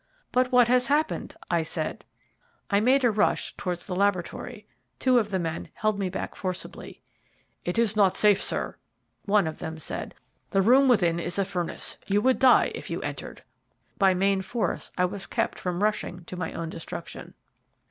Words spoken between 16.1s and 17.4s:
to my own destruction.